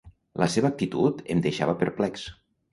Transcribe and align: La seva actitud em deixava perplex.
La 0.43 0.47
seva 0.53 0.67
actitud 0.71 1.23
em 1.35 1.45
deixava 1.45 1.79
perplex. 1.85 2.27